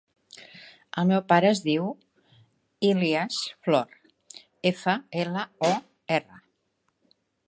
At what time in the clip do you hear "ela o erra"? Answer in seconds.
5.25-6.43